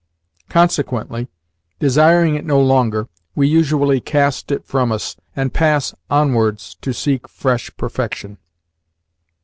Consequently, 0.49 1.27
desiring 1.77 2.33
it 2.33 2.43
no 2.43 2.59
longer, 2.59 3.07
we 3.35 3.47
usually 3.47 4.01
cast 4.01 4.51
it 4.51 4.65
from 4.65 4.91
us, 4.91 5.15
and 5.35 5.53
pass 5.53 5.93
onwards 6.09 6.75
to 6.81 6.91
seek 6.91 7.27
fresh 7.27 7.69
perfection. 7.77 8.39